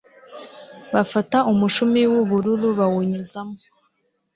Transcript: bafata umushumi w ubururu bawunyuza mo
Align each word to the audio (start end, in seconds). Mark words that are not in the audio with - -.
bafata 0.93 1.37
umushumi 1.51 2.01
w 2.11 2.13
ubururu 2.21 2.67
bawunyuza 2.79 3.39
mo 3.47 3.55